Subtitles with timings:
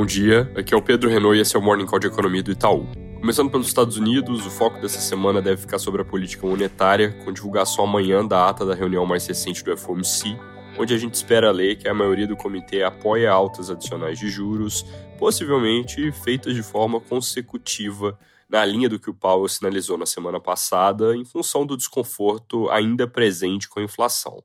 [0.00, 2.42] Bom dia, aqui é o Pedro Renault e esse é o Morning Call de Economia
[2.42, 2.86] do Itaú.
[3.20, 7.30] Começando pelos Estados Unidos, o foco dessa semana deve ficar sobre a política monetária, com
[7.30, 10.38] divulgação amanhã da ata da reunião mais recente do FOMC,
[10.78, 14.86] onde a gente espera ler que a maioria do comitê apoia altas adicionais de juros,
[15.18, 21.14] possivelmente feitas de forma consecutiva, na linha do que o Powell sinalizou na semana passada,
[21.14, 24.42] em função do desconforto ainda presente com a inflação.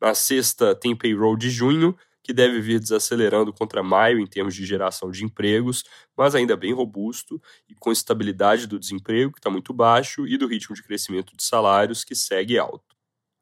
[0.00, 1.94] Na sexta, tem payroll de junho,
[2.24, 5.84] que deve vir desacelerando contra maio em termos de geração de empregos,
[6.16, 10.46] mas ainda bem robusto e com estabilidade do desemprego, que está muito baixo, e do
[10.46, 12.94] ritmo de crescimento de salários, que segue alto.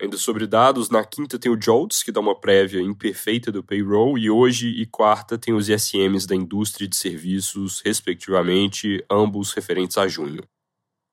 [0.00, 4.16] Ainda sobre dados, na quinta tem o JOLTS, que dá uma prévia imperfeita do payroll,
[4.16, 10.08] e hoje e quarta tem os ISMs da indústria de serviços, respectivamente, ambos referentes a
[10.08, 10.42] junho.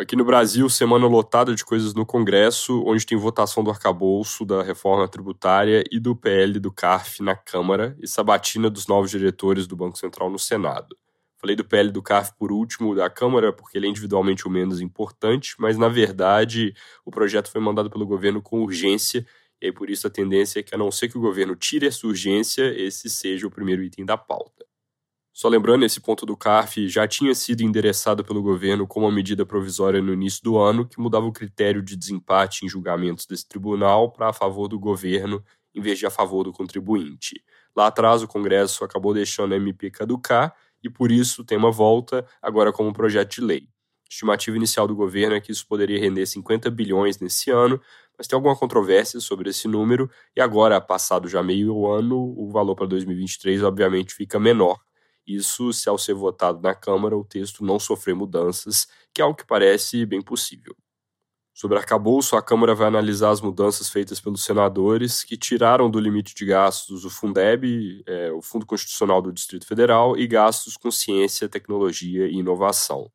[0.00, 4.62] Aqui no Brasil, semana lotada de coisas no Congresso, onde tem votação do arcabouço, da
[4.62, 9.74] reforma tributária e do PL do CARF na Câmara e sabatina dos novos diretores do
[9.74, 10.96] Banco Central no Senado.
[11.36, 14.80] Falei do PL do CARF por último da Câmara, porque ele é individualmente o menos
[14.80, 16.72] importante, mas na verdade
[17.04, 19.26] o projeto foi mandado pelo governo com urgência,
[19.60, 21.88] e aí por isso a tendência é que, a não ser que o governo tire
[21.88, 24.67] essa urgência, esse seja o primeiro item da pauta.
[25.38, 29.46] Só lembrando, esse ponto do CARF já tinha sido endereçado pelo governo como uma medida
[29.46, 34.10] provisória no início do ano, que mudava o critério de desempate em julgamentos desse tribunal
[34.10, 35.40] para a favor do governo
[35.72, 37.40] em vez de a favor do contribuinte.
[37.76, 42.26] Lá atrás, o Congresso acabou deixando a MP caducar e, por isso, tem uma volta
[42.42, 43.68] agora como projeto de lei.
[44.06, 47.80] A estimativa inicial do governo é que isso poderia render 50 bilhões nesse ano,
[48.18, 52.74] mas tem alguma controvérsia sobre esse número, e agora, passado já meio ano, o valor
[52.74, 54.80] para 2023 obviamente fica menor,
[55.28, 59.36] isso se ao ser votado na Câmara o texto não sofrer mudanças, que é algo
[59.36, 60.74] que parece bem possível.
[61.54, 66.32] Sobre arcabouço, a Câmara vai analisar as mudanças feitas pelos senadores que tiraram do limite
[66.32, 71.48] de gastos o Fundeb, é, o Fundo Constitucional do Distrito Federal, e gastos com ciência,
[71.48, 73.10] tecnologia e inovação.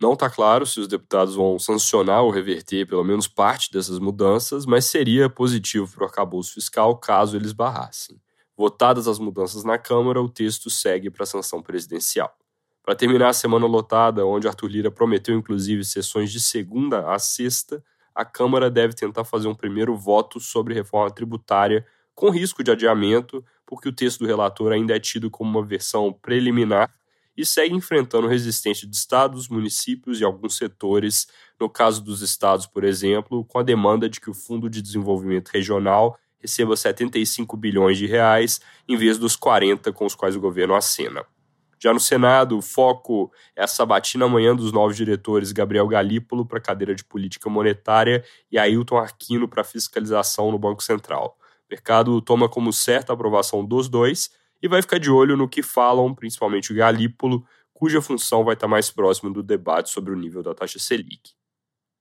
[0.00, 4.66] Não está claro se os deputados vão sancionar ou reverter pelo menos parte dessas mudanças,
[4.66, 8.20] mas seria positivo para o arcabouço fiscal caso eles barrassem.
[8.56, 12.34] Votadas as mudanças na Câmara, o texto segue para a sanção presidencial.
[12.82, 17.84] Para terminar a semana lotada, onde Arthur Lira prometeu inclusive sessões de segunda a sexta,
[18.14, 23.44] a Câmara deve tentar fazer um primeiro voto sobre reforma tributária, com risco de adiamento,
[23.66, 26.90] porque o texto do relator ainda é tido como uma versão preliminar
[27.36, 31.26] e segue enfrentando resistência de estados, municípios e alguns setores,
[31.60, 35.50] no caso dos estados, por exemplo, com a demanda de que o Fundo de Desenvolvimento
[35.50, 40.76] Regional receba 75 bilhões de reais em vez dos 40 com os quais o governo
[40.76, 41.24] assina.
[41.78, 46.58] Já no Senado, o foco é a sabatina amanhã dos novos diretores Gabriel Galípolo para
[46.58, 51.36] a cadeira de política monetária e Ailton Arquino para fiscalização no Banco Central.
[51.68, 54.30] O mercado toma como certa a aprovação dos dois
[54.62, 58.68] e vai ficar de olho no que falam, principalmente o Galípolo, cuja função vai estar
[58.68, 61.35] mais próximo do debate sobre o nível da taxa Selic.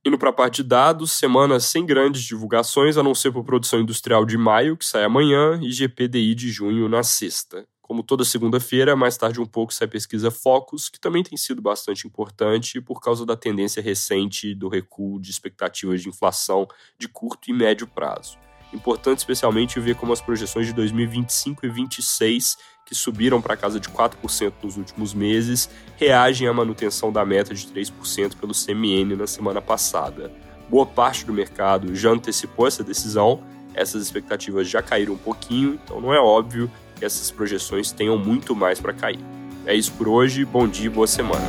[0.07, 3.81] Indo para a parte de dados, semana sem grandes divulgações, a não ser por produção
[3.81, 7.67] industrial de maio, que sai amanhã, e GPDI de junho na sexta.
[7.81, 12.05] Como toda segunda-feira, mais tarde um pouco sai pesquisa Focus, que também tem sido bastante
[12.05, 16.67] importante por causa da tendência recente do recuo de expectativas de inflação
[16.99, 18.37] de curto e médio prazo.
[18.71, 23.89] Importante especialmente ver como as projeções de 2025 e 2026, que subiram para casa de
[23.89, 29.59] 4% nos últimos meses, reagem à manutenção da meta de 3% pelo CMN na semana
[29.59, 30.31] passada.
[30.69, 35.99] Boa parte do mercado já antecipou essa decisão, essas expectativas já caíram um pouquinho, então
[35.99, 39.19] não é óbvio que essas projeções tenham muito mais para cair.
[39.65, 41.43] É isso por hoje, bom dia e boa semana.